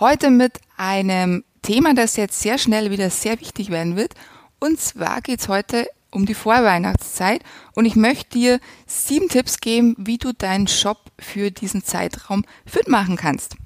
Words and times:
Heute 0.00 0.30
mit 0.30 0.60
einem 0.76 1.42
Thema, 1.62 1.92
das 1.92 2.14
jetzt 2.14 2.38
sehr 2.38 2.56
schnell 2.58 2.92
wieder 2.92 3.10
sehr 3.10 3.40
wichtig 3.40 3.70
werden 3.70 3.96
wird. 3.96 4.14
Und 4.60 4.78
zwar 4.78 5.20
geht 5.22 5.40
es 5.40 5.48
heute 5.48 5.88
um 6.12 6.24
die 6.24 6.34
Vorweihnachtszeit 6.34 7.42
und 7.74 7.84
ich 7.84 7.96
möchte 7.96 8.38
dir 8.38 8.60
sieben 8.86 9.28
Tipps 9.28 9.58
geben, 9.58 9.96
wie 9.98 10.16
du 10.16 10.32
deinen 10.32 10.68
Shop 10.68 11.10
für 11.18 11.50
diesen 11.50 11.82
Zeitraum 11.82 12.44
fit 12.64 12.86
machen 12.86 13.16
kannst. 13.16 13.56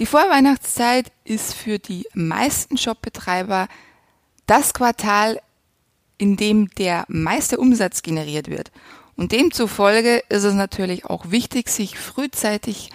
Die 0.00 0.06
Vorweihnachtszeit 0.06 1.12
ist 1.22 1.54
für 1.54 1.78
die 1.78 2.08
meisten 2.12 2.76
Shopbetreiber 2.76 3.68
das 4.46 4.74
Quartal, 4.74 5.40
in 6.18 6.36
dem 6.36 6.70
der 6.70 7.04
meiste 7.06 7.58
Umsatz 7.58 8.02
generiert 8.02 8.50
wird. 8.50 8.72
Und 9.14 9.30
demzufolge 9.30 10.24
ist 10.28 10.42
es 10.42 10.54
natürlich 10.54 11.04
auch 11.04 11.30
wichtig, 11.30 11.68
sich 11.68 11.96
frühzeitig 11.96 12.90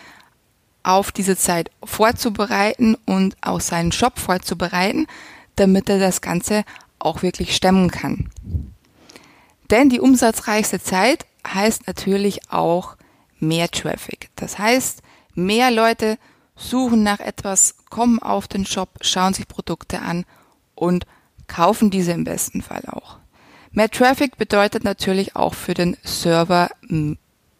auf 0.84 1.12
diese 1.12 1.38
Zeit 1.38 1.72
vorzubereiten 1.84 2.96
und 3.06 3.36
auch 3.42 3.62
seinen 3.62 3.92
Shop 3.92 4.20
vorzubereiten, 4.20 5.08
damit 5.56 5.90
er 5.90 6.00
das 6.00 6.22
Ganze 6.22 6.64
auch 7.00 7.22
wirklich 7.22 7.56
stemmen 7.56 7.92
kann. 7.92 8.30
Denn 9.70 9.90
die 9.90 10.00
umsatzreichste 10.00 10.82
Zeit 10.82 11.26
heißt 11.48 11.88
natürlich 11.88 12.52
auch 12.52 12.98
mehr 13.40 13.70
Traffic. 13.70 14.30
Das 14.36 14.60
heißt, 14.60 15.02
mehr 15.34 15.72
Leute 15.72 16.18
suchen 16.56 17.04
nach 17.04 17.20
etwas, 17.20 17.76
kommen 17.90 18.20
auf 18.20 18.48
den 18.48 18.66
Shop, 18.66 18.90
schauen 19.02 19.34
sich 19.34 19.48
Produkte 19.48 20.02
an 20.02 20.26
und 20.76 21.06
kaufen 21.48 21.90
diese 21.90 22.12
im 22.12 22.24
besten 22.24 22.62
Fall 22.62 22.84
auch. 22.88 23.18
Mehr 23.72 23.90
Traffic 23.90 24.38
bedeutet 24.38 24.84
natürlich 24.84 25.36
auch 25.36 25.54
für 25.54 25.74
den 25.74 25.98
Server 26.04 26.70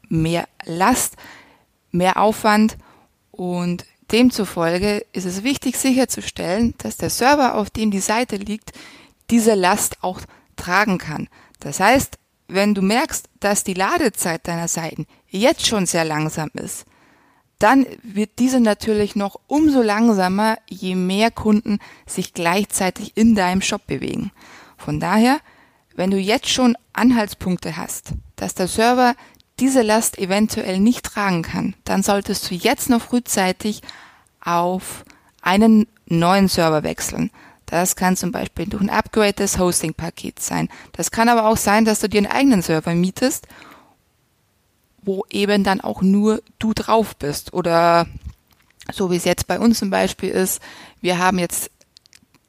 mehr 0.10 0.48
Last, 0.66 1.16
mehr 1.92 2.18
Aufwand 2.18 2.78
und 3.42 3.86
demzufolge 4.12 5.04
ist 5.14 5.26
es 5.26 5.44
wichtig 5.44 5.76
sicherzustellen, 5.76 6.76
dass 6.78 6.98
der 6.98 7.10
Server, 7.10 7.56
auf 7.56 7.72
dem 7.72 7.90
die 7.90 8.00
Seite 8.00 8.36
liegt, 8.36 8.72
diese 9.32 9.56
Last 9.56 9.98
auch 10.04 10.22
tragen 10.58 11.00
kann. 11.00 11.28
Das 11.60 11.80
heißt, 11.80 12.20
wenn 12.48 12.76
du 12.76 12.84
merkst, 12.84 13.30
dass 13.40 13.64
die 13.64 13.74
Ladezeit 13.74 14.48
deiner 14.48 14.68
Seiten 14.68 15.08
jetzt 15.28 15.66
schon 15.66 15.88
sehr 15.88 16.06
langsam 16.06 16.52
ist, 16.54 16.86
dann 17.58 17.88
wird 18.04 18.38
diese 18.38 18.60
natürlich 18.60 19.16
noch 19.16 19.40
umso 19.48 19.82
langsamer, 19.82 20.60
je 20.70 20.94
mehr 20.94 21.32
Kunden 21.32 21.80
sich 22.06 22.36
gleichzeitig 22.36 23.14
in 23.18 23.34
deinem 23.34 23.64
Shop 23.64 23.88
bewegen. 23.88 24.32
Von 24.78 25.00
daher, 25.00 25.40
wenn 25.96 26.12
du 26.12 26.18
jetzt 26.18 26.50
schon 26.50 26.78
Anhaltspunkte 26.94 27.76
hast, 27.76 28.14
dass 28.36 28.54
der 28.54 28.68
Server 28.68 29.16
diese 29.62 29.84
Last 29.84 30.18
eventuell 30.18 30.80
nicht 30.80 31.06
tragen 31.06 31.44
kann, 31.44 31.76
dann 31.86 32.02
solltest 32.02 32.50
du 32.50 32.56
jetzt 32.56 32.90
noch 32.90 33.02
frühzeitig 33.02 33.82
auf 34.44 35.06
einen 35.42 35.88
neuen 36.08 36.48
Server 36.48 36.84
wechseln. 36.84 37.30
Das 37.68 37.96
kann 37.96 38.18
zum 38.18 38.32
Beispiel 38.32 38.66
durch 38.66 38.82
ein 38.82 38.90
Upgrade 38.90 39.34
des 39.34 39.60
Hosting-Pakets 39.60 40.48
sein. 40.48 40.68
Das 40.94 41.12
kann 41.12 41.30
aber 41.30 41.46
auch 41.46 41.58
sein, 41.58 41.86
dass 41.86 42.00
du 42.00 42.10
dir 42.10 42.18
einen 42.18 42.32
eigenen 42.32 42.62
Server 42.64 42.96
mietest, 42.96 43.48
wo 45.04 45.26
eben 45.30 45.64
dann 45.64 45.80
auch 45.80 46.02
nur 46.02 46.42
du 46.58 46.74
drauf 46.74 47.16
bist. 47.16 47.54
Oder 47.54 48.08
so 48.92 49.12
wie 49.12 49.16
es 49.16 49.26
jetzt 49.26 49.48
bei 49.48 49.60
uns 49.60 49.78
zum 49.80 49.92
Beispiel 49.92 50.32
ist, 50.32 50.60
wir 51.02 51.20
haben 51.20 51.38
jetzt 51.38 51.70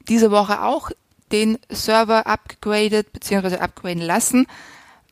diese 0.09 0.31
Woche 0.31 0.63
auch 0.63 0.89
den 1.31 1.59
Server 1.69 2.25
upgraded 2.25 3.13
bzw. 3.13 3.57
upgraden 3.57 4.01
lassen 4.01 4.47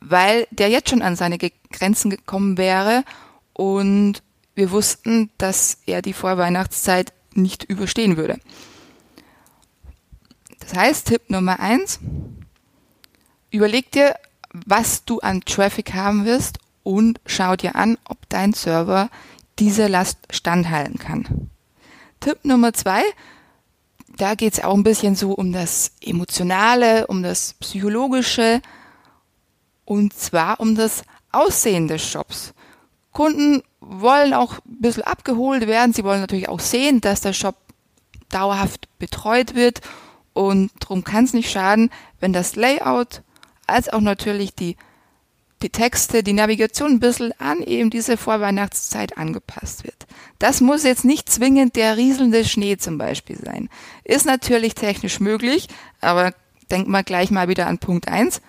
weil 0.08 0.46
der 0.50 0.68
jetzt 0.68 0.90
schon 0.90 1.02
an 1.02 1.16
seine 1.16 1.38
Grenzen 1.38 2.10
gekommen 2.10 2.58
wäre 2.58 3.04
und 3.52 4.22
wir 4.54 4.70
wussten, 4.70 5.30
dass 5.38 5.78
er 5.86 6.02
die 6.02 6.12
Vorweihnachtszeit 6.12 7.12
nicht 7.34 7.64
überstehen 7.64 8.16
würde. 8.16 8.38
Das 10.60 10.74
heißt, 10.74 11.08
Tipp 11.08 11.22
Nummer 11.28 11.60
eins, 11.60 11.98
überleg 13.50 13.90
dir, 13.90 14.14
was 14.52 15.04
du 15.04 15.20
an 15.20 15.40
Traffic 15.42 15.94
haben 15.94 16.24
wirst 16.24 16.58
und 16.82 17.20
schau 17.26 17.56
dir 17.56 17.74
an, 17.76 17.98
ob 18.04 18.28
dein 18.28 18.52
Server 18.52 19.08
diese 19.58 19.86
Last 19.86 20.18
standhalten 20.30 20.98
kann. 20.98 21.50
Tipp 22.20 22.44
Nummer 22.44 22.72
zwei, 22.72 23.02
da 24.16 24.34
geht 24.34 24.52
es 24.54 24.64
auch 24.64 24.74
ein 24.74 24.84
bisschen 24.84 25.16
so 25.16 25.32
um 25.32 25.52
das 25.52 25.92
Emotionale, 26.00 27.06
um 27.06 27.22
das 27.22 27.54
Psychologische. 27.54 28.60
Und 29.84 30.14
zwar 30.14 30.60
um 30.60 30.74
das 30.74 31.02
Aussehen 31.32 31.88
des 31.88 32.06
Shops. 32.06 32.54
Kunden 33.12 33.62
wollen 33.80 34.32
auch 34.32 34.54
ein 34.54 34.80
bisschen 34.80 35.02
abgeholt 35.02 35.66
werden. 35.66 35.92
Sie 35.92 36.04
wollen 36.04 36.20
natürlich 36.20 36.48
auch 36.48 36.60
sehen, 36.60 37.00
dass 37.00 37.20
der 37.20 37.32
Shop 37.32 37.56
dauerhaft 38.30 38.88
betreut 38.98 39.54
wird. 39.54 39.80
Und 40.32 40.70
darum 40.80 41.04
kann 41.04 41.24
es 41.24 41.34
nicht 41.34 41.50
schaden, 41.50 41.90
wenn 42.20 42.32
das 42.32 42.56
Layout 42.56 43.22
als 43.66 43.88
auch 43.90 44.00
natürlich 44.00 44.54
die, 44.54 44.76
die 45.62 45.70
Texte, 45.70 46.22
die 46.22 46.32
Navigation 46.32 46.92
ein 46.92 47.00
bisschen 47.00 47.32
an 47.38 47.62
eben 47.62 47.90
diese 47.90 48.16
Vorweihnachtszeit 48.16 49.18
angepasst 49.18 49.84
wird. 49.84 50.06
Das 50.38 50.60
muss 50.60 50.84
jetzt 50.84 51.04
nicht 51.04 51.30
zwingend 51.30 51.76
der 51.76 51.96
rieselnde 51.96 52.44
Schnee 52.44 52.78
zum 52.78 52.98
Beispiel 52.98 53.38
sein. 53.38 53.68
Ist 54.04 54.26
natürlich 54.26 54.74
technisch 54.74 55.20
möglich, 55.20 55.68
aber 56.00 56.34
denkt 56.70 56.88
mal 56.88 57.04
gleich 57.04 57.30
mal 57.30 57.48
wieder 57.48 57.66
an 57.66 57.78
Punkt 57.78 58.08
eins 58.08 58.40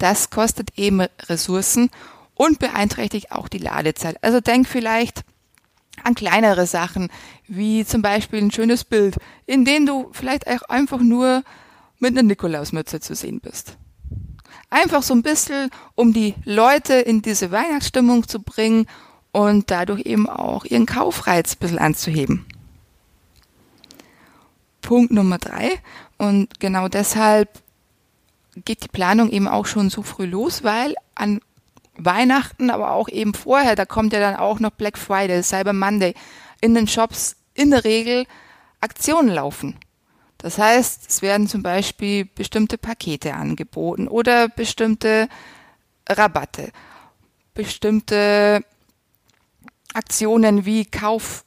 das 0.00 0.30
kostet 0.30 0.76
eben 0.78 1.02
Ressourcen 1.28 1.90
und 2.34 2.58
beeinträchtigt 2.58 3.32
auch 3.32 3.48
die 3.48 3.58
Ladezeit. 3.58 4.16
Also 4.22 4.40
denk 4.40 4.66
vielleicht 4.66 5.22
an 6.02 6.14
kleinere 6.14 6.66
Sachen, 6.66 7.10
wie 7.46 7.84
zum 7.84 8.02
Beispiel 8.02 8.40
ein 8.40 8.50
schönes 8.50 8.84
Bild, 8.84 9.16
in 9.46 9.64
dem 9.64 9.86
du 9.86 10.08
vielleicht 10.12 10.46
auch 10.48 10.62
einfach 10.68 11.00
nur 11.00 11.42
mit 11.98 12.12
einer 12.12 12.22
Nikolausmütze 12.22 13.00
zu 13.00 13.14
sehen 13.14 13.40
bist. 13.40 13.76
Einfach 14.70 15.02
so 15.02 15.14
ein 15.14 15.22
bisschen, 15.22 15.70
um 15.94 16.12
die 16.12 16.34
Leute 16.44 16.94
in 16.94 17.22
diese 17.22 17.50
Weihnachtsstimmung 17.50 18.26
zu 18.26 18.40
bringen 18.40 18.86
und 19.32 19.70
dadurch 19.70 20.06
eben 20.06 20.28
auch 20.28 20.64
ihren 20.64 20.86
Kaufreiz 20.86 21.54
ein 21.54 21.58
bisschen 21.58 21.78
anzuheben. 21.78 22.46
Punkt 24.80 25.12
Nummer 25.12 25.38
drei. 25.38 25.78
Und 26.18 26.58
genau 26.60 26.88
deshalb 26.88 27.50
geht 28.56 28.84
die 28.84 28.88
Planung 28.88 29.30
eben 29.30 29.48
auch 29.48 29.66
schon 29.66 29.90
so 29.90 30.02
früh 30.02 30.26
los, 30.26 30.64
weil 30.64 30.94
an 31.14 31.40
Weihnachten, 31.96 32.70
aber 32.70 32.92
auch 32.92 33.08
eben 33.08 33.34
vorher, 33.34 33.76
da 33.76 33.84
kommt 33.84 34.12
ja 34.12 34.20
dann 34.20 34.36
auch 34.36 34.60
noch 34.60 34.70
Black 34.70 34.98
Friday, 34.98 35.42
Cyber 35.42 35.72
Monday, 35.72 36.14
in 36.60 36.74
den 36.74 36.88
Shops 36.88 37.36
in 37.54 37.70
der 37.70 37.84
Regel 37.84 38.26
Aktionen 38.80 39.28
laufen. 39.28 39.76
Das 40.38 40.56
heißt, 40.56 41.08
es 41.08 41.20
werden 41.20 41.48
zum 41.48 41.62
Beispiel 41.62 42.24
bestimmte 42.24 42.78
Pakete 42.78 43.34
angeboten 43.34 44.08
oder 44.08 44.48
bestimmte 44.48 45.28
Rabatte, 46.08 46.72
bestimmte 47.52 48.64
Aktionen 49.92 50.64
wie 50.64 50.86
Kauf 50.86 51.44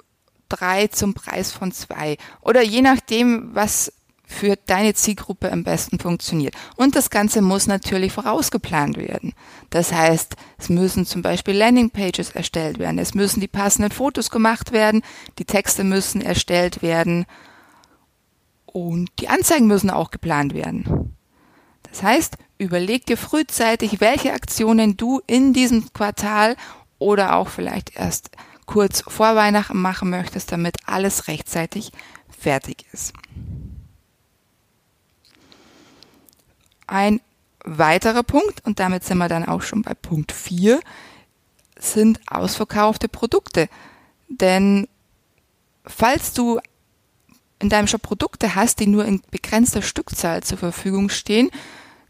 drei 0.47 0.87
zum 0.87 1.15
Preis 1.15 1.51
von 1.51 1.71
zwei 1.71 2.17
oder 2.41 2.61
je 2.61 2.81
nachdem, 2.81 3.55
was 3.55 3.91
für 4.25 4.55
deine 4.65 4.93
Zielgruppe 4.93 5.51
am 5.51 5.63
besten 5.63 5.99
funktioniert. 5.99 6.55
Und 6.75 6.95
das 6.95 7.09
Ganze 7.09 7.41
muss 7.41 7.67
natürlich 7.67 8.13
vorausgeplant 8.13 8.97
werden. 8.97 9.33
Das 9.69 9.91
heißt, 9.91 10.35
es 10.57 10.69
müssen 10.69 11.05
zum 11.05 11.21
Beispiel 11.21 11.55
Landingpages 11.55 12.31
erstellt 12.31 12.79
werden, 12.79 12.99
es 12.99 13.13
müssen 13.13 13.41
die 13.41 13.47
passenden 13.47 13.91
Fotos 13.91 14.29
gemacht 14.29 14.71
werden, 14.71 15.01
die 15.39 15.45
Texte 15.45 15.83
müssen 15.83 16.21
erstellt 16.21 16.81
werden 16.81 17.25
und 18.65 19.09
die 19.19 19.29
Anzeigen 19.29 19.67
müssen 19.67 19.89
auch 19.89 20.09
geplant 20.09 20.53
werden. 20.53 21.15
Das 21.83 22.01
heißt, 22.01 22.37
überleg 22.57 23.05
dir 23.05 23.17
frühzeitig, 23.17 24.01
welche 24.01 24.33
Aktionen 24.33 24.97
du 24.97 25.21
in 25.27 25.53
diesem 25.53 25.93
Quartal 25.93 26.55
oder 26.97 27.35
auch 27.35 27.49
vielleicht 27.49 27.95
erst 27.95 28.31
kurz 28.65 29.03
vor 29.07 29.35
Weihnachten 29.35 29.79
machen 29.79 30.09
möchtest, 30.09 30.51
damit 30.51 30.77
alles 30.85 31.27
rechtzeitig 31.27 31.91
fertig 32.29 32.85
ist. 32.91 33.13
Ein 36.93 37.21
weiterer 37.65 38.21
Punkt, 38.21 38.63
und 38.65 38.79
damit 38.79 39.03
sind 39.03 39.17
wir 39.17 39.27
dann 39.27 39.47
auch 39.47 39.63
schon 39.63 39.81
bei 39.81 39.95
Punkt 39.95 40.31
4, 40.31 40.79
sind 41.75 42.19
ausverkaufte 42.27 43.09
Produkte. 43.09 43.67
Denn 44.27 44.87
falls 45.87 46.33
du 46.33 46.59
in 47.57 47.69
deinem 47.69 47.87
Shop 47.87 48.03
Produkte 48.03 48.53
hast, 48.53 48.79
die 48.79 48.85
nur 48.85 49.05
in 49.05 49.23
begrenzter 49.31 49.81
Stückzahl 49.81 50.43
zur 50.43 50.59
Verfügung 50.59 51.09
stehen, 51.09 51.49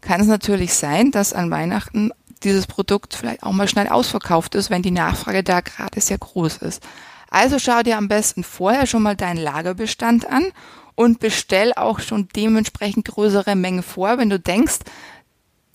kann 0.02 0.20
es 0.20 0.26
natürlich 0.26 0.74
sein, 0.74 1.10
dass 1.10 1.32
an 1.32 1.50
Weihnachten 1.50 2.10
dieses 2.42 2.66
Produkt 2.66 3.14
vielleicht 3.14 3.42
auch 3.42 3.52
mal 3.52 3.68
schnell 3.68 3.88
ausverkauft 3.88 4.54
ist, 4.54 4.68
wenn 4.68 4.82
die 4.82 4.90
Nachfrage 4.90 5.42
da 5.42 5.62
gerade 5.62 5.98
sehr 6.02 6.18
groß 6.18 6.58
ist. 6.58 6.86
Also 7.30 7.58
schau 7.58 7.82
dir 7.82 7.96
am 7.96 8.08
besten 8.08 8.44
vorher 8.44 8.86
schon 8.86 9.02
mal 9.02 9.16
deinen 9.16 9.38
Lagerbestand 9.38 10.28
an 10.28 10.52
und 10.94 11.20
bestell 11.20 11.72
auch 11.74 12.00
schon 12.00 12.28
dementsprechend 12.34 13.06
größere 13.06 13.56
Mengen 13.56 13.82
vor, 13.82 14.18
wenn 14.18 14.30
du 14.30 14.38
denkst, 14.38 14.80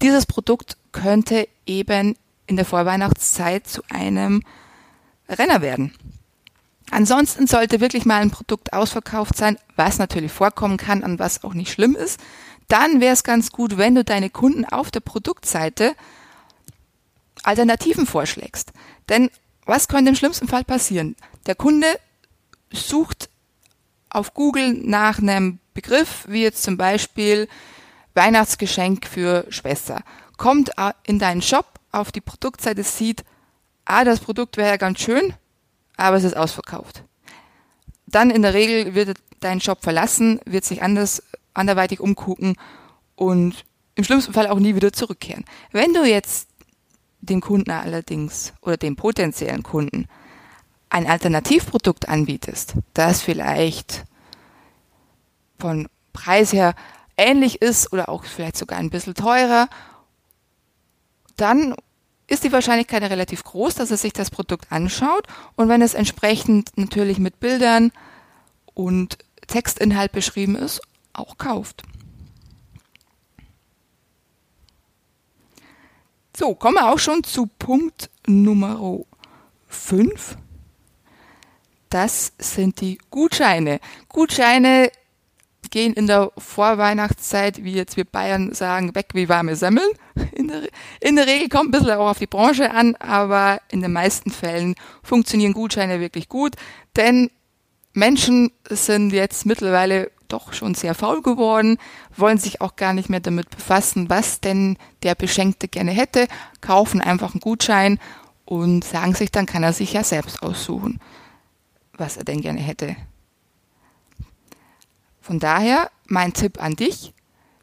dieses 0.01 0.25
Produkt 0.25 0.77
könnte 0.92 1.48
eben 1.66 2.16
in 2.48 2.56
der 2.56 2.66
Vorweihnachtszeit 2.66 3.68
zu 3.68 3.81
einem 3.89 4.44
Renner 5.27 5.62
werden. 5.62 5.94
Ansonsten 6.92 7.45
sollte 7.45 7.81
wirklich 7.81 8.06
mal 8.06 8.21
ein 8.21 8.31
Produkt 8.31 8.74
ausverkauft 8.74 9.36
sein, 9.36 9.57
was 9.75 10.00
natürlich 10.00 10.31
vorkommen 10.31 10.77
kann 10.77 11.04
und 11.04 11.19
was 11.19 11.44
auch 11.44 11.54
nicht 11.54 11.72
schlimm 11.72 11.95
ist. 11.95 12.19
Dann 12.68 13.01
wäre 13.01 13.13
es 13.13 13.24
ganz 13.24 13.51
gut, 13.51 13.77
wenn 13.77 13.95
du 13.95 14.04
deine 14.04 14.30
Kunden 14.30 14.65
auf 14.65 14.89
der 14.89 15.01
Produktseite 15.01 15.94
Alternativen 17.44 18.06
vorschlägst. 18.06 18.72
Denn 19.07 19.30
was 19.65 19.88
könnte 19.88 20.10
im 20.10 20.15
schlimmsten 20.15 20.48
Fall 20.48 20.63
passieren? 20.63 21.15
Der 21.45 21.56
Kunde 21.56 21.88
sucht 22.72 23.30
auf 24.09 24.33
Google 24.33 24.73
nach 24.73 25.19
einem 25.19 25.59
Begriff, 25.73 26.25
wie 26.27 26.44
jetzt 26.44 26.63
zum 26.63 26.77
Beispiel 26.77 27.47
Weihnachtsgeschenk 28.13 29.07
für 29.07 29.45
Schwester, 29.50 30.03
kommt 30.38 30.71
in 31.06 31.19
deinen 31.19 31.41
Shop 31.41 31.65
auf 31.91 32.11
die 32.11 32.21
Produktseite, 32.21 32.83
sieht, 32.83 33.23
ah, 33.85 34.03
das 34.03 34.19
Produkt 34.19 34.57
wäre 34.57 34.69
ja 34.69 34.77
ganz 34.77 35.00
schön, 35.00 35.33
aber 35.97 36.17
es 36.17 36.23
ist 36.23 36.38
ausverkauft. 36.38 37.03
Dann 38.07 38.31
in 38.31 38.41
der 38.41 38.53
Regel 38.53 38.95
wird 38.95 39.17
dein 39.39 39.61
Shop 39.61 39.83
verlassen, 39.83 40.39
wird 40.45 40.65
sich 40.65 40.81
anders, 40.81 41.23
anderweitig 41.53 42.00
umgucken 42.00 42.55
und 43.15 43.65
im 43.95 44.03
schlimmsten 44.03 44.33
Fall 44.33 44.47
auch 44.47 44.59
nie 44.59 44.75
wieder 44.75 44.94
zurückkehren. 44.94 45.45
Wenn 45.71 45.94
du 45.94 46.03
jetzt 46.05 46.50
dem 47.21 47.41
Kunden 47.41 47.71
allerdings 47.71 48.53
oder 48.62 48.77
dem 48.77 48.95
potenziellen 48.95 49.63
Kunden 49.63 50.07
ein 50.89 51.07
Alternativprodukt 51.07 52.09
anbietest, 52.09 52.74
das 52.94 53.21
vielleicht 53.21 54.06
von 55.59 55.88
Preis 56.13 56.53
her 56.53 56.75
ähnlich 57.18 57.62
ist 57.62 57.91
oder 57.94 58.09
auch 58.09 58.24
vielleicht 58.24 58.57
sogar 58.57 58.80
ein 58.80 58.89
bisschen 58.89 59.13
teurer, 59.13 59.69
dann 61.36 61.75
ist 62.27 62.44
die 62.44 62.51
Wahrscheinlichkeit 62.51 63.03
relativ 63.03 63.44
groß, 63.44 63.75
dass 63.75 63.91
er 63.91 63.97
sich 63.97 64.13
das 64.13 64.30
Produkt 64.30 64.71
anschaut 64.71 65.27
und 65.56 65.69
wenn 65.69 65.81
es 65.81 65.94
entsprechend 65.94 66.77
natürlich 66.77 67.19
mit 67.19 67.39
Bildern 67.39 67.91
und 68.74 69.18
Textinhalt 69.47 70.12
beschrieben 70.12 70.56
ist, 70.56 70.81
auch 71.13 71.38
kauft. 71.38 71.83
So, 76.38 76.56
kommen 76.56 76.75
wir 76.75 76.89
auch 76.89 77.00
schon 77.00 77.24
zu 77.24 77.47
Punkt 77.47 78.09
Nummer 78.25 79.03
5. 79.68 80.38
Das 81.89 82.33
sind 82.38 82.81
die 82.81 83.00
Gutscheine. 83.09 83.80
Gutscheine 84.07 84.91
gehen 85.71 85.94
in 85.94 86.07
der 86.07 86.31
Vorweihnachtszeit, 86.38 87.63
wie 87.63 87.74
jetzt 87.74 87.97
wir 87.97 88.06
Bayern 88.06 88.53
sagen, 88.53 88.95
weg 88.95 89.09
wie 89.13 89.30
warme 89.30 89.56
Semmeln. 89.56 89.89
In 90.31 90.47
der, 90.47 90.62
in 91.00 91.15
der 91.15 91.27
Regel 91.27 91.50
kommt 91.50 91.69
ein 91.69 91.71
bisschen 91.71 91.91
auch 91.91 92.09
auf 92.09 92.19
die 92.19 92.27
Branche 92.27 92.71
an, 92.71 92.95
aber 92.95 93.62
in 93.69 93.81
den 93.81 93.94
meisten 93.94 94.31
Fällen 94.31 94.75
funktionieren 95.03 95.53
Gutscheine 95.53 96.00
wirklich 96.00 96.27
gut, 96.30 96.56
denn 96.95 97.30
Menschen 97.94 98.51
sind 98.69 99.12
jetzt 99.12 99.45
mittlerweile 99.45 100.12
doch 100.27 100.53
schon 100.53 100.75
sehr 100.75 100.94
faul 100.95 101.21
geworden, 101.21 101.77
wollen 102.15 102.38
sich 102.38 102.62
auch 102.62 102.75
gar 102.75 102.94
nicht 102.94 103.09
mehr 103.09 103.19
damit 103.19 103.50
befassen, 103.50 104.09
was 104.09 104.39
denn 104.39 104.77
der 105.03 105.15
Beschenkte 105.15 105.68
gerne 105.68 105.91
hätte, 105.91 106.27
kaufen 106.62 107.01
einfach 107.01 107.33
einen 107.33 107.41
Gutschein 107.41 108.00
und 108.45 108.83
sagen 108.83 109.15
sich, 109.15 109.31
dann 109.31 109.45
kann 109.45 109.63
er 109.63 109.74
sich 109.74 109.94
ja 109.94 110.03
selbst 110.03 110.41
aussuchen, 110.41 111.00
was 112.00 112.18
er 112.18 112.24
denn 112.24 112.42
gerne 112.42 112.62
hätte. 112.62 112.96
Von 115.22 115.40
daher 115.40 115.92
mein 116.07 116.34
Tipp 116.34 116.62
an 116.62 116.75
dich, 116.75 117.13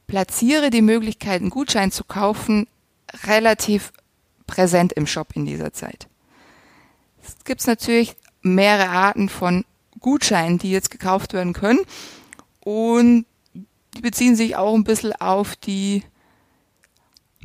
platziere 0.07 0.71
die 0.71 0.83
Möglichkeit, 0.83 1.41
einen 1.41 1.51
Gutschein 1.51 1.91
zu 1.91 2.05
kaufen, 2.05 2.69
relativ 3.25 3.93
präsent 4.47 4.93
im 4.93 5.07
Shop 5.07 5.35
in 5.35 5.47
dieser 5.47 5.73
Zeit. 5.73 6.09
Es 7.23 7.45
gibt 7.45 7.67
natürlich 7.67 8.15
mehrere 8.43 8.89
Arten 8.89 9.29
von 9.29 9.65
Gutscheinen, 9.99 10.59
die 10.59 10.71
jetzt 10.71 10.91
gekauft 10.91 11.33
werden 11.33 11.53
können. 11.53 11.81
Und 12.61 13.27
die 13.97 14.01
beziehen 14.01 14.37
sich 14.37 14.57
auch 14.57 14.75
ein 14.75 14.85
bisschen 14.85 15.13
auf 15.15 15.57
die, 15.57 16.05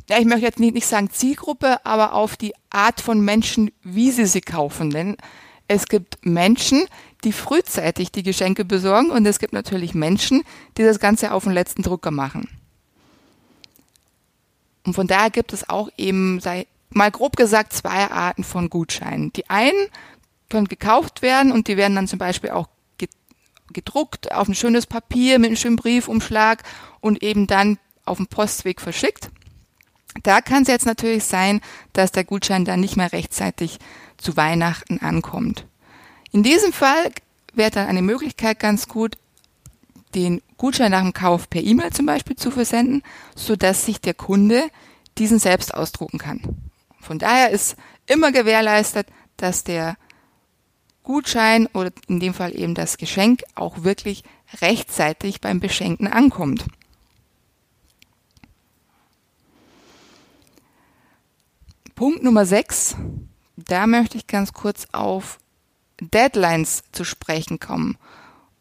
ja, 0.10 0.20
ich 0.20 0.26
möchte 0.26 0.46
jetzt 0.46 0.60
nicht, 0.60 0.74
nicht 0.74 0.88
sagen 0.88 1.10
Zielgruppe, 1.10 1.84
aber 1.86 2.14
auf 2.14 2.38
die 2.38 2.54
Art 2.70 3.02
von 3.02 3.22
Menschen, 3.22 3.72
wie 3.82 4.12
sie 4.12 4.26
sie 4.26 4.42
kaufen. 4.42 4.92
Denn 4.92 5.18
es 5.71 5.88
gibt 5.88 6.25
Menschen, 6.25 6.85
die 7.23 7.31
frühzeitig 7.31 8.12
die 8.12 8.23
Geschenke 8.23 8.65
besorgen 8.65 9.09
und 9.09 9.25
es 9.25 9.39
gibt 9.39 9.53
natürlich 9.53 9.94
Menschen, 9.94 10.44
die 10.77 10.83
das 10.83 11.00
Ganze 11.00 11.31
auf 11.31 11.45
den 11.45 11.53
letzten 11.53 11.81
Drucker 11.81 12.12
machen. 12.12 12.50
Und 14.85 14.94
von 14.94 15.07
daher 15.07 15.29
gibt 15.29 15.53
es 15.53 15.69
auch 15.69 15.89
eben, 15.97 16.41
sei 16.41 16.68
mal 16.89 17.09
grob 17.09 17.38
gesagt, 17.38 17.71
zwei 17.71 18.12
Arten 18.12 18.44
von 18.44 18.69
Gutscheinen. 18.69 19.31
Die 19.31 19.50
einen 19.50 19.88
können 20.50 20.68
gekauft 20.68 21.21
werden 21.21 21.53
und 21.53 21.69
die 21.69 21.77
werden 21.77 21.95
dann 21.95 22.07
zum 22.07 22.19
Beispiel 22.19 22.50
auch 22.50 22.68
gedruckt 23.71 24.33
auf 24.33 24.50
ein 24.50 24.56
schönes 24.56 24.85
Papier 24.85 25.39
mit 25.39 25.47
einem 25.47 25.56
schönen 25.56 25.77
Briefumschlag 25.77 26.63
und 27.00 27.23
eben 27.23 27.47
dann 27.47 27.77
auf 28.03 28.18
dem 28.18 28.27
Postweg 28.27 28.81
verschickt. 28.81 29.29
Da 30.23 30.41
kann 30.41 30.63
es 30.63 30.68
jetzt 30.68 30.85
natürlich 30.85 31.23
sein, 31.23 31.62
dass 31.94 32.12
der 32.12 32.25
Gutschein 32.25 32.65
dann 32.65 32.81
nicht 32.81 32.97
mehr 32.97 33.13
rechtzeitig 33.13 33.79
zu 34.21 34.38
Weihnachten 34.38 35.00
ankommt. 35.00 35.65
In 36.31 36.44
diesem 36.44 36.71
Fall 36.71 37.12
wäre 37.53 37.71
dann 37.71 37.88
eine 37.88 38.01
Möglichkeit 38.01 38.59
ganz 38.59 38.88
gut, 38.88 39.18
den 40.15 40.41
Gutschein 40.57 40.91
nach 40.91 41.01
dem 41.01 41.13
Kauf 41.13 41.50
per 41.50 41.62
E-Mail 41.62 41.91
zum 41.91 42.06
Beispiel 42.06 42.35
zu 42.35 42.51
versenden, 42.51 43.03
so 43.35 43.56
dass 43.56 43.85
sich 43.85 44.00
der 44.01 44.13
Kunde 44.13 44.69
diesen 45.18 45.39
selbst 45.39 45.73
ausdrucken 45.73 46.18
kann. 46.18 46.41
Von 47.00 47.19
daher 47.19 47.50
ist 47.50 47.75
immer 48.07 48.31
gewährleistet, 48.31 49.07
dass 49.38 49.63
der 49.63 49.97
Gutschein 51.03 51.68
oder 51.68 51.91
in 52.07 52.19
dem 52.19 52.33
Fall 52.33 52.56
eben 52.56 52.75
das 52.75 52.97
Geschenk 52.97 53.44
auch 53.56 53.83
wirklich 53.83 54.23
rechtzeitig 54.62 55.41
beim 55.41 55.59
Beschenken 55.59 56.07
ankommt. 56.07 56.65
Punkt 61.95 62.23
Nummer 62.23 62.45
6. 62.45 62.95
Da 63.68 63.87
möchte 63.87 64.18
ich 64.18 64.27
ganz 64.27 64.53
kurz 64.53 64.87
auf 64.91 65.39
Deadlines 65.99 66.83
zu 66.91 67.03
sprechen 67.03 67.59
kommen. 67.59 67.97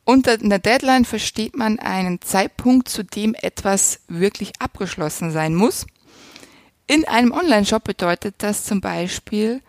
Unter 0.04 0.32
einer 0.32 0.58
Deadline 0.58 1.04
versteht 1.04 1.56
man 1.56 1.78
einen 1.78 2.20
Zeitpunkt, 2.20 2.88
zu 2.88 3.04
dem 3.04 3.34
etwas 3.34 4.00
wirklich 4.08 4.60
abgeschlossen 4.60 5.30
sein 5.30 5.54
muss. 5.54 5.86
In 6.86 7.06
einem 7.06 7.32
Online-Shop 7.32 7.84
bedeutet 7.84 8.36
das 8.38 8.64
zum 8.64 8.80
Beispiel 8.80 9.62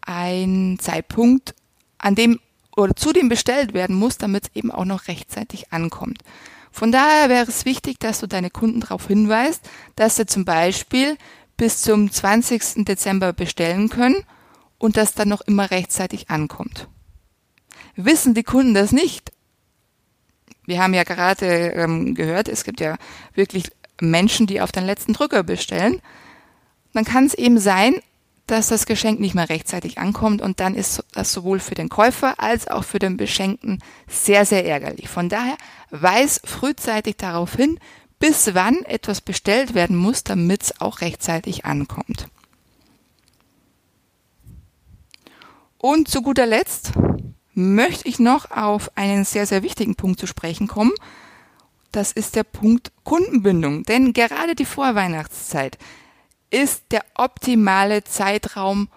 ein 0.00 0.78
Zeitpunkt, 0.80 1.54
an 1.98 2.14
dem 2.14 2.40
oder 2.76 2.94
zu 2.94 3.12
dem 3.12 3.28
bestellt 3.28 3.74
werden 3.74 3.96
muss, 3.96 4.18
damit 4.18 4.44
es 4.44 4.50
eben 4.54 4.70
auch 4.70 4.84
noch 4.84 5.08
rechtzeitig 5.08 5.72
ankommt. 5.72 6.22
Von 6.70 6.92
daher 6.92 7.28
wäre 7.28 7.46
es 7.46 7.64
wichtig, 7.64 7.98
dass 8.00 8.20
du 8.20 8.26
deine 8.26 8.50
Kunden 8.50 8.80
darauf 8.80 9.06
hinweist, 9.06 9.68
dass 9.96 10.16
sie 10.16 10.26
zum 10.26 10.44
Beispiel 10.44 11.16
bis 11.56 11.80
zum 11.80 12.10
20. 12.10 12.84
Dezember 12.84 13.32
bestellen 13.32 13.88
können 13.88 14.24
und 14.78 14.96
das 14.96 15.14
dann 15.14 15.28
noch 15.28 15.40
immer 15.42 15.70
rechtzeitig 15.70 16.30
ankommt. 16.30 16.88
Wissen 17.96 18.34
die 18.34 18.42
Kunden 18.42 18.74
das 18.74 18.92
nicht? 18.92 19.32
Wir 20.66 20.82
haben 20.82 20.94
ja 20.94 21.04
gerade 21.04 21.46
ähm, 21.46 22.14
gehört, 22.14 22.48
es 22.48 22.64
gibt 22.64 22.80
ja 22.80 22.96
wirklich 23.34 23.70
Menschen, 24.00 24.46
die 24.46 24.60
auf 24.60 24.72
den 24.72 24.84
letzten 24.84 25.12
Drücker 25.12 25.42
bestellen. 25.42 26.00
Dann 26.92 27.04
kann 27.04 27.26
es 27.26 27.34
eben 27.34 27.58
sein, 27.58 27.94
dass 28.46 28.68
das 28.68 28.86
Geschenk 28.86 29.18
nicht 29.18 29.34
mehr 29.34 29.48
rechtzeitig 29.48 29.98
ankommt 29.98 30.40
und 30.40 30.60
dann 30.60 30.74
ist 30.74 31.02
das 31.12 31.32
sowohl 31.32 31.58
für 31.58 31.74
den 31.74 31.88
Käufer 31.88 32.38
als 32.38 32.68
auch 32.68 32.84
für 32.84 32.98
den 32.98 33.16
Beschenkten 33.16 33.82
sehr, 34.06 34.44
sehr 34.44 34.64
ärgerlich. 34.64 35.08
Von 35.08 35.28
daher 35.28 35.56
weiß 35.90 36.42
frühzeitig 36.44 37.16
darauf 37.16 37.54
hin, 37.56 37.80
bis 38.18 38.54
wann 38.54 38.82
etwas 38.84 39.20
bestellt 39.20 39.74
werden 39.74 39.96
muss, 39.96 40.24
damit 40.24 40.62
es 40.62 40.80
auch 40.80 41.00
rechtzeitig 41.00 41.64
ankommt. 41.64 42.28
Und 45.78 46.08
zu 46.08 46.22
guter 46.22 46.46
Letzt 46.46 46.92
möchte 47.54 48.08
ich 48.08 48.18
noch 48.18 48.50
auf 48.50 48.90
einen 48.96 49.24
sehr, 49.24 49.46
sehr 49.46 49.62
wichtigen 49.62 49.94
Punkt 49.94 50.20
zu 50.20 50.26
sprechen 50.26 50.68
kommen. 50.68 50.92
Das 51.92 52.12
ist 52.12 52.36
der 52.36 52.44
Punkt 52.44 52.92
Kundenbindung. 53.04 53.84
Denn 53.84 54.12
gerade 54.12 54.54
die 54.54 54.66
Vorweihnachtszeit 54.66 55.78
ist 56.50 56.84
der 56.90 57.04
optimale 57.14 58.04
Zeitraum, 58.04 58.88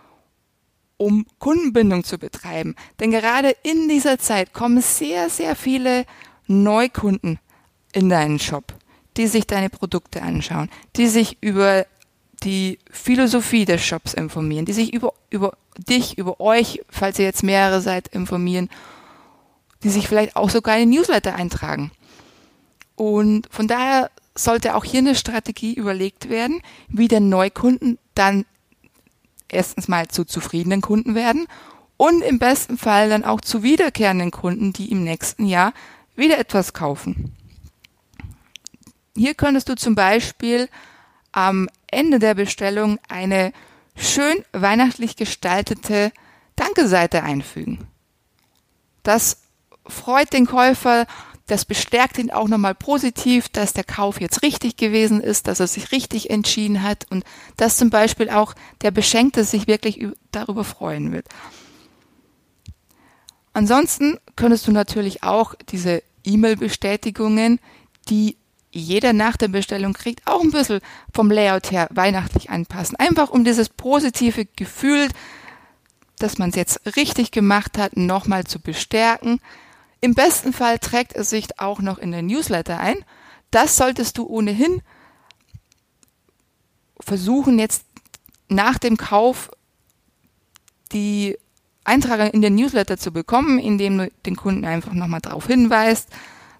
um 0.97 1.25
Kundenbindung 1.39 2.03
zu 2.03 2.17
betreiben. 2.17 2.75
Denn 2.99 3.11
gerade 3.11 3.55
in 3.63 3.87
dieser 3.87 4.19
Zeit 4.19 4.53
kommen 4.53 4.81
sehr, 4.81 5.29
sehr 5.29 5.55
viele 5.55 6.05
Neukunden 6.47 7.39
in 7.93 8.09
deinen 8.09 8.39
Shop, 8.39 8.73
die 9.15 9.27
sich 9.27 9.47
deine 9.47 9.69
Produkte 9.69 10.21
anschauen, 10.21 10.69
die 10.97 11.07
sich 11.07 11.37
über 11.41 11.85
die 12.39 12.79
Philosophie 12.89 13.65
des 13.65 13.83
Shops 13.83 14.13
informieren, 14.13 14.65
die 14.65 14.73
sich 14.73 14.93
über, 14.93 15.13
über 15.29 15.53
dich, 15.77 16.17
über 16.17 16.39
euch, 16.39 16.81
falls 16.89 17.19
ihr 17.19 17.25
jetzt 17.25 17.43
mehrere 17.43 17.81
seid, 17.81 18.07
informieren, 18.09 18.69
die 19.83 19.89
sich 19.89 20.07
vielleicht 20.07 20.35
auch 20.35 20.49
sogar 20.49 20.77
in 20.77 20.89
Newsletter 20.89 21.35
eintragen. 21.35 21.91
Und 22.95 23.47
von 23.49 23.67
daher 23.67 24.11
sollte 24.35 24.75
auch 24.75 24.83
hier 24.83 24.99
eine 24.99 25.15
Strategie 25.15 25.73
überlegt 25.73 26.29
werden, 26.29 26.61
wie 26.87 27.07
der 27.07 27.19
Neukunden 27.19 27.97
dann 28.15 28.45
erstens 29.47 29.87
mal 29.87 30.07
zu 30.07 30.25
zufriedenen 30.25 30.81
Kunden 30.81 31.15
werden 31.15 31.47
und 31.97 32.21
im 32.21 32.39
besten 32.39 32.77
Fall 32.77 33.09
dann 33.09 33.25
auch 33.25 33.41
zu 33.41 33.63
wiederkehrenden 33.63 34.31
Kunden, 34.31 34.73
die 34.73 34.91
im 34.91 35.03
nächsten 35.03 35.45
Jahr 35.45 35.73
wieder 36.15 36.37
etwas 36.37 36.73
kaufen. 36.73 37.35
Hier 39.15 39.33
könntest 39.33 39.67
du 39.67 39.75
zum 39.75 39.95
Beispiel 39.95 40.69
am 41.31 41.69
Ende 41.87 42.19
der 42.19 42.33
Bestellung 42.33 42.99
eine 43.07 43.53
schön 43.95 44.43
weihnachtlich 44.51 45.15
gestaltete 45.15 46.11
Danke-Seite 46.55 47.23
einfügen. 47.23 47.87
Das 49.03 49.41
freut 49.85 50.33
den 50.33 50.45
Käufer, 50.45 51.07
das 51.47 51.65
bestärkt 51.65 52.19
ihn 52.19 52.29
auch 52.29 52.47
nochmal 52.47 52.75
positiv, 52.75 53.49
dass 53.49 53.73
der 53.73 53.83
Kauf 53.83 54.21
jetzt 54.21 54.43
richtig 54.43 54.77
gewesen 54.77 55.19
ist, 55.19 55.47
dass 55.47 55.59
er 55.59 55.67
sich 55.67 55.91
richtig 55.91 56.29
entschieden 56.29 56.83
hat 56.83 57.07
und 57.09 57.23
dass 57.57 57.77
zum 57.77 57.89
Beispiel 57.89 58.29
auch 58.29 58.53
der 58.81 58.91
Beschenkte 58.91 59.43
sich 59.43 59.65
wirklich 59.65 60.05
darüber 60.31 60.63
freuen 60.63 61.11
wird. 61.11 61.27
Ansonsten 63.53 64.19
könntest 64.35 64.67
du 64.67 64.71
natürlich 64.71 65.23
auch 65.23 65.55
diese 65.69 66.03
E-Mail-Bestätigungen, 66.23 67.59
die 68.09 68.37
jeder 68.71 69.13
nach 69.13 69.37
der 69.37 69.47
Bestellung 69.47 69.93
kriegt, 69.93 70.27
auch 70.27 70.41
ein 70.41 70.51
bisschen 70.51 70.81
vom 71.13 71.31
Layout 71.31 71.71
her 71.71 71.87
weihnachtlich 71.91 72.49
anpassen. 72.49 72.95
Einfach 72.97 73.29
um 73.29 73.43
dieses 73.43 73.69
positive 73.69 74.45
Gefühl, 74.45 75.07
dass 76.19 76.37
man 76.37 76.49
es 76.49 76.55
jetzt 76.55 76.81
richtig 76.95 77.31
gemacht 77.31 77.77
hat, 77.77 77.97
nochmal 77.97 78.43
zu 78.45 78.59
bestärken. 78.59 79.39
Im 80.01 80.13
besten 80.13 80.53
Fall 80.53 80.79
trägt 80.79 81.15
es 81.15 81.29
sich 81.29 81.59
auch 81.59 81.79
noch 81.79 81.97
in 81.97 82.11
den 82.11 82.27
Newsletter 82.27 82.79
ein. 82.79 82.97
Das 83.51 83.77
solltest 83.77 84.17
du 84.17 84.27
ohnehin 84.27 84.81
versuchen, 86.99 87.57
jetzt 87.57 87.85
nach 88.49 88.77
dem 88.77 88.97
Kauf 88.97 89.49
die 90.91 91.37
Eintragung 91.83 92.29
in 92.29 92.41
den 92.41 92.55
Newsletter 92.55 92.97
zu 92.97 93.11
bekommen, 93.11 93.57
indem 93.57 93.97
du 93.97 94.11
den 94.25 94.35
Kunden 94.35 94.65
einfach 94.65 94.93
nochmal 94.93 95.21
darauf 95.21 95.47
hinweist, 95.47 96.09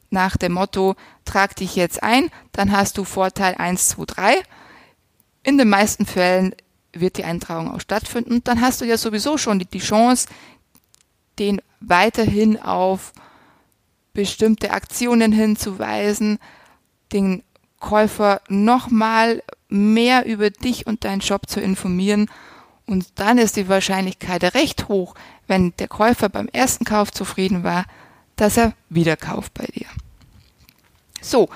nach 0.09 0.37
dem 0.37 0.53
Motto, 0.53 0.95
trag 1.25 1.55
dich 1.55 1.75
jetzt 1.75 2.01
ein, 2.01 2.29
dann 2.51 2.71
hast 2.71 2.97
du 2.97 3.03
Vorteil 3.03 3.55
1, 3.55 3.89
2, 3.89 4.05
3. 4.05 4.43
In 5.43 5.57
den 5.57 5.69
meisten 5.69 6.05
Fällen 6.05 6.55
wird 6.93 7.17
die 7.17 7.23
Eintragung 7.23 7.71
auch 7.71 7.81
stattfinden. 7.81 8.33
Und 8.33 8.47
dann 8.47 8.61
hast 8.61 8.81
du 8.81 8.85
ja 8.85 8.97
sowieso 8.97 9.37
schon 9.37 9.59
die, 9.59 9.65
die 9.65 9.79
Chance, 9.79 10.27
den 11.37 11.61
weiterhin 11.79 12.59
auf 12.59 13.13
bestimmte 14.13 14.71
Aktionen 14.71 15.31
hinzuweisen, 15.31 16.39
den 17.13 17.43
Käufer 17.79 18.41
nochmal 18.49 19.41
mehr 19.69 20.25
über 20.25 20.49
dich 20.49 20.87
und 20.87 21.05
deinen 21.05 21.21
Shop 21.21 21.47
zu 21.47 21.61
informieren. 21.61 22.29
Und 22.85 23.07
dann 23.15 23.37
ist 23.37 23.55
die 23.55 23.69
Wahrscheinlichkeit 23.69 24.55
recht 24.55 24.87
hoch, 24.87 25.15
wenn 25.47 25.73
der 25.77 25.87
Käufer 25.87 26.27
beim 26.27 26.47
ersten 26.47 26.85
Kauf 26.85 27.11
zufrieden 27.11 27.63
war, 27.63 27.85
dass 28.35 28.57
er 28.57 28.73
wieder 28.89 29.15
kauft 29.15 29.53
bei 29.53 29.65
dir. 29.65 29.85
So, 31.21 31.49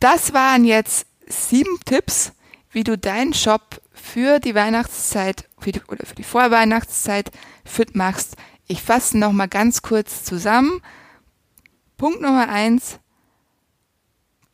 das 0.00 0.32
waren 0.32 0.64
jetzt 0.64 1.06
sieben 1.26 1.78
Tipps, 1.84 2.32
wie 2.70 2.84
du 2.84 2.96
deinen 2.96 3.34
Shop 3.34 3.80
für 3.92 4.40
die 4.40 4.54
Weihnachtszeit 4.54 5.48
für 5.58 5.72
die, 5.72 5.82
oder 5.88 6.04
für 6.04 6.14
die 6.14 6.24
Vorweihnachtszeit 6.24 7.30
fit 7.64 7.94
machst. 7.94 8.36
Ich 8.66 8.82
fasse 8.82 9.18
noch 9.18 9.32
mal 9.32 9.48
ganz 9.48 9.82
kurz 9.82 10.24
zusammen. 10.24 10.80
Punkt 11.96 12.20
Nummer 12.20 12.48
eins: 12.48 12.98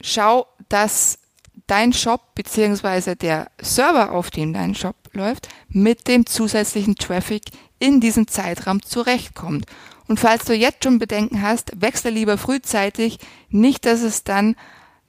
Schau, 0.00 0.46
dass 0.68 1.18
dein 1.66 1.92
Shop 1.92 2.34
bzw. 2.34 3.14
der 3.14 3.50
Server, 3.60 4.12
auf 4.12 4.30
dem 4.30 4.52
dein 4.52 4.74
Shop 4.74 4.96
läuft, 5.12 5.48
mit 5.68 6.08
dem 6.08 6.26
zusätzlichen 6.26 6.96
Traffic 6.96 7.44
in 7.78 8.00
diesem 8.00 8.26
Zeitraum 8.26 8.82
zurechtkommt. 8.82 9.66
Und 10.08 10.18
falls 10.18 10.44
du 10.46 10.54
jetzt 10.54 10.82
schon 10.84 10.98
Bedenken 10.98 11.42
hast, 11.42 11.80
wechsle 11.80 12.10
lieber 12.10 12.38
frühzeitig, 12.38 13.18
nicht, 13.50 13.84
dass 13.84 14.00
es 14.00 14.24
dann 14.24 14.56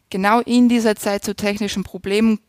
genau 0.09 0.41
in 0.41 0.69
dieser 0.69 0.95
Zeit 0.95 1.23
zu 1.23 1.35
technischen 1.35 1.83
Problemen 1.83 2.39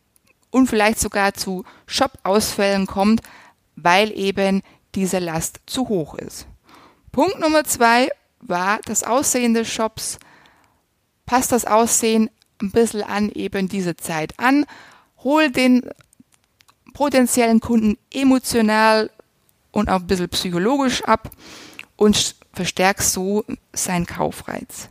und 0.50 0.66
vielleicht 0.66 0.98
sogar 0.98 1.32
zu 1.34 1.64
Shop-Ausfällen 1.86 2.86
kommt, 2.86 3.22
weil 3.76 4.16
eben 4.18 4.62
diese 4.96 5.20
Last 5.20 5.60
zu 5.66 5.88
hoch 5.88 6.14
ist. 6.14 6.46
Punkt 7.12 7.38
Nummer 7.38 7.64
zwei 7.64 8.08
war 8.40 8.80
das 8.84 9.04
Aussehen 9.04 9.54
des 9.54 9.68
Shops. 9.68 10.18
Passt 11.26 11.52
das 11.52 11.64
Aussehen 11.64 12.30
ein 12.60 12.72
bisschen 12.72 13.02
an 13.02 13.30
eben 13.30 13.68
diese 13.68 13.96
Zeit 13.96 14.38
an. 14.38 14.66
Hol 15.22 15.50
den 15.50 15.88
potenziellen 16.94 17.60
Kunden 17.60 17.96
emotional 18.12 19.10
und 19.70 19.88
auch 19.88 20.00
ein 20.00 20.06
bisschen 20.06 20.28
psychologisch 20.30 21.04
ab 21.04 21.30
und 21.96 22.34
verstärkst 22.60 23.14
so 23.14 23.42
seinen 23.72 24.04
Kaufreiz. 24.04 24.90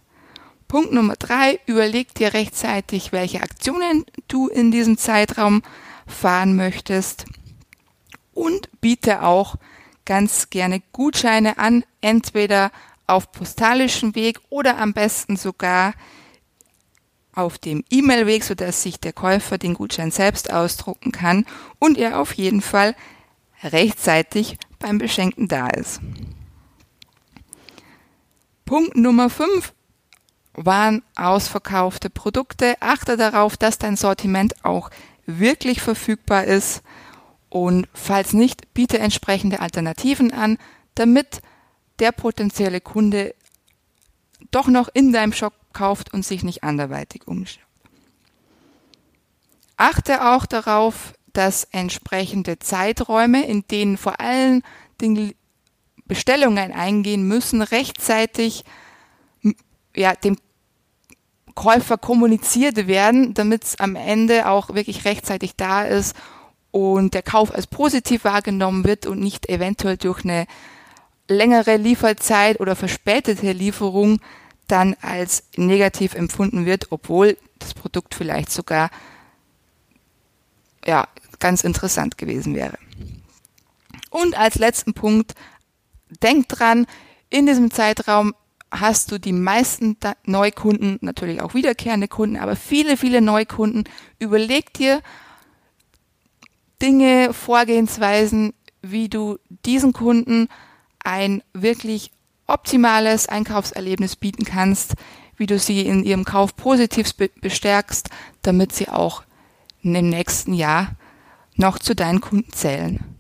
Punkt 0.68 0.92
Nummer 0.92 1.14
drei, 1.16 1.60
überleg 1.68 2.16
dir 2.16 2.34
rechtzeitig, 2.34 3.12
welche 3.12 3.44
Aktionen 3.44 4.06
du 4.28 4.48
in 4.48 4.72
diesem 4.72 4.98
Zeitraum 4.98 5.62
fahren 6.08 6.56
möchtest 6.56 7.26
und 8.34 8.72
biete 8.82 9.22
auch 9.22 9.56
ganz 10.04 10.50
gerne 10.50 10.82
Gutscheine 10.94 11.60
an, 11.60 11.84
entweder 12.02 12.72
auf 13.06 13.32
postalischem 13.32 14.16
Weg 14.16 14.40
oder 14.50 14.80
am 14.80 14.94
besten 14.94 15.38
sogar 15.38 15.94
auf 17.34 17.60
dem 17.60 17.84
E-Mail-Weg, 17.92 18.44
sodass 18.44 18.82
sich 18.82 19.00
der 19.00 19.14
Käufer 19.14 19.60
den 19.60 19.76
Gutschein 19.76 20.10
selbst 20.10 20.52
ausdrucken 20.52 21.12
kann 21.12 21.46
und 21.78 22.00
er 22.00 22.20
auf 22.20 22.34
jeden 22.34 22.62
Fall 22.62 22.96
rechtzeitig 23.62 24.58
beim 24.80 24.98
Beschenken 24.98 25.48
da 25.48 25.68
ist. 25.68 26.02
Punkt 28.70 28.96
Nummer 28.96 29.32
5 29.32 29.74
waren 30.54 31.02
ausverkaufte 31.16 32.12
Produkte. 32.12 32.76
Achte 32.82 33.18
darauf, 33.18 33.58
dass 33.58 33.80
dein 33.80 33.96
Sortiment 33.96 34.64
auch 34.64 34.92
wirklich 35.26 35.82
verfügbar 35.82 36.44
ist 36.44 36.84
und 37.50 37.88
falls 37.96 38.34
nicht, 38.34 38.76
biete 38.76 39.00
entsprechende 39.00 39.60
Alternativen 39.62 40.32
an, 40.32 40.60
damit 40.94 41.42
der 41.98 42.12
potenzielle 42.12 42.80
Kunde 42.80 43.34
doch 44.52 44.68
noch 44.68 44.88
in 44.94 45.14
deinem 45.14 45.34
Shop 45.34 45.56
kauft 45.74 46.14
und 46.14 46.24
sich 46.24 46.44
nicht 46.44 46.64
anderweitig 46.64 47.28
umschaut. 47.28 47.64
Achte 49.78 50.28
auch 50.30 50.46
darauf, 50.46 51.16
dass 51.34 51.64
entsprechende 51.72 52.60
Zeiträume, 52.60 53.48
in 53.48 53.66
denen 53.66 53.98
vor 53.98 54.20
allen 54.20 54.62
Dingen 55.02 55.34
Bestellungen 56.10 56.74
eingehen 56.74 57.24
müssen, 57.24 57.62
rechtzeitig 57.62 58.66
ja, 59.96 60.14
dem 60.16 60.38
Käufer 61.56 61.98
kommuniziert 61.98 62.88
werden, 62.88 63.34
damit 63.34 63.64
es 63.64 63.80
am 63.80 63.96
Ende 63.96 64.50
auch 64.50 64.74
wirklich 64.74 65.06
rechtzeitig 65.06 65.56
da 65.56 65.84
ist 65.84 66.16
und 66.72 67.14
der 67.14 67.22
Kauf 67.22 67.54
als 67.54 67.68
positiv 67.68 68.24
wahrgenommen 68.24 68.86
wird 68.86 69.06
und 69.06 69.20
nicht 69.20 69.48
eventuell 69.50 69.98
durch 69.98 70.24
eine 70.24 70.46
längere 71.28 71.78
Lieferzeit 71.78 72.60
oder 72.60 72.76
verspätete 72.76 73.52
Lieferung 73.52 74.20
dann 74.68 74.96
als 75.02 75.44
negativ 75.56 76.16
empfunden 76.16 76.66
wird, 76.66 76.92
obwohl 76.92 77.38
das 77.60 77.74
Produkt 77.74 78.16
vielleicht 78.16 78.52
sogar 78.52 78.90
ja, 80.86 81.08
ganz 81.40 81.64
interessant 81.64 82.18
gewesen 82.18 82.56
wäre. 82.56 82.78
Und 84.10 84.38
als 84.38 84.56
letzten 84.56 84.94
Punkt 84.94 85.36
denk 86.22 86.48
dran, 86.50 86.86
in 87.30 87.46
diesem 87.46 87.72
Zeitraum 87.72 88.34
hast 88.72 89.12
du 89.12 89.20
die 89.20 89.34
meisten 89.34 89.98
Neukunden, 90.26 91.00
natürlich 91.02 91.42
auch 91.42 91.54
wiederkehrende 91.54 92.08
Kunden, 92.08 92.38
aber 92.38 92.56
viele, 92.56 92.98
viele 92.98 93.22
Neukunden. 93.22 93.86
Überleg 94.20 94.74
dir 94.74 95.02
Dinge, 96.82 97.34
Vorgehensweisen, 97.34 98.54
wie 98.82 99.10
du 99.10 99.38
diesen 99.66 99.94
Kunden 99.94 100.48
ein 101.04 101.44
wirklich 101.54 102.12
optimales 102.48 103.28
Einkaufserlebnis 103.28 104.16
bieten 104.16 104.46
kannst, 104.46 104.94
wie 105.38 105.46
du 105.46 105.58
sie 105.60 105.86
in 105.86 106.04
ihrem 106.04 106.26
Kauf 106.26 106.56
positiv 106.56 107.14
bestärkst, 107.42 108.10
damit 108.42 108.74
sie 108.74 108.90
auch 108.90 109.24
dem 109.84 110.10
nächsten 110.10 110.54
Jahr 110.54 110.96
noch 111.56 111.80
zu 111.80 111.96
deinen 111.96 112.22
Kunden 112.22 112.52
zählen. 112.52 113.19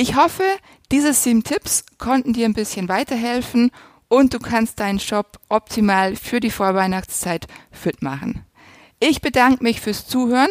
Ich 0.00 0.14
hoffe, 0.14 0.44
diese 0.92 1.12
sieben 1.12 1.42
Tipps 1.42 1.84
konnten 1.98 2.32
dir 2.32 2.44
ein 2.44 2.54
bisschen 2.54 2.88
weiterhelfen 2.88 3.72
und 4.06 4.32
du 4.32 4.38
kannst 4.38 4.78
deinen 4.78 5.00
Shop 5.00 5.40
optimal 5.48 6.14
für 6.14 6.38
die 6.38 6.52
Vorweihnachtszeit 6.52 7.48
fit 7.72 8.00
machen. 8.00 8.46
Ich 9.00 9.20
bedanke 9.22 9.64
mich 9.64 9.80
fürs 9.80 10.06
Zuhören. 10.06 10.50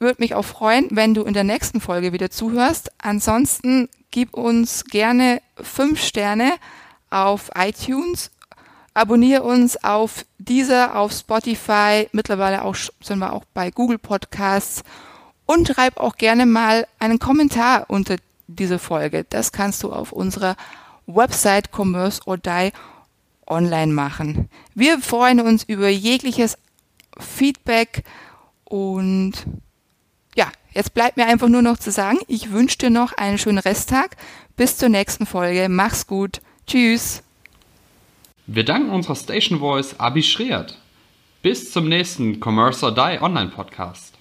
Würde 0.00 0.20
mich 0.20 0.34
auch 0.34 0.44
freuen, 0.44 0.88
wenn 0.90 1.14
du 1.14 1.22
in 1.22 1.32
der 1.32 1.44
nächsten 1.44 1.80
Folge 1.80 2.12
wieder 2.12 2.28
zuhörst. 2.30 2.90
Ansonsten 2.98 3.88
gib 4.10 4.34
uns 4.34 4.84
gerne 4.86 5.40
fünf 5.62 6.02
Sterne 6.02 6.54
auf 7.08 7.52
iTunes. 7.54 8.32
Abonniere 8.94 9.44
uns 9.44 9.76
auf 9.84 10.26
dieser, 10.38 10.96
auf 10.96 11.12
Spotify. 11.12 12.08
Mittlerweile 12.10 12.64
auch, 12.64 12.74
sind 13.00 13.20
wir 13.20 13.32
auch 13.32 13.44
bei 13.54 13.70
Google 13.70 13.98
Podcasts. 13.98 14.82
Und 15.46 15.68
schreib 15.68 15.98
auch 15.98 16.16
gerne 16.16 16.46
mal 16.46 16.88
einen 16.98 17.20
Kommentar 17.20 17.84
unter 17.86 18.16
diese 18.54 18.78
Folge. 18.78 19.24
Das 19.28 19.52
kannst 19.52 19.82
du 19.82 19.92
auf 19.92 20.12
unserer 20.12 20.56
Website 21.06 21.70
Commerce 21.72 22.20
or 22.26 22.38
Die 22.38 22.72
online 23.46 23.92
machen. 23.92 24.48
Wir 24.74 24.98
freuen 24.98 25.40
uns 25.40 25.64
über 25.64 25.88
jegliches 25.88 26.56
Feedback 27.18 28.04
und 28.64 29.32
ja, 30.34 30.50
jetzt 30.72 30.94
bleibt 30.94 31.16
mir 31.16 31.26
einfach 31.26 31.48
nur 31.48 31.62
noch 31.62 31.78
zu 31.78 31.90
sagen, 31.90 32.18
ich 32.28 32.52
wünsche 32.52 32.78
dir 32.78 32.90
noch 32.90 33.12
einen 33.12 33.38
schönen 33.38 33.58
Resttag. 33.58 34.16
Bis 34.56 34.76
zur 34.76 34.88
nächsten 34.88 35.26
Folge. 35.26 35.68
Mach's 35.68 36.06
gut. 36.06 36.40
Tschüss. 36.66 37.22
Wir 38.46 38.64
danken 38.64 38.90
unserer 38.90 39.16
Station 39.16 39.60
Voice 39.60 39.98
Abi 39.98 40.22
Schreert. 40.22 40.78
Bis 41.42 41.72
zum 41.72 41.88
nächsten 41.88 42.40
Commerce 42.40 42.84
or 42.84 42.94
Die 42.94 43.20
Online 43.20 43.50
Podcast. 43.50 44.14